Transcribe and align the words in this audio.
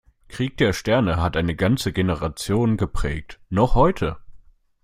"Krieg 0.29 0.57
der 0.57 0.73
Sterne" 0.73 1.21
hat 1.21 1.37
eine 1.37 1.55
ganze 1.55 1.93
Generation 1.93 2.75
geprägt. 2.75 3.39
Noch 3.51 3.75
heute. 3.75 4.17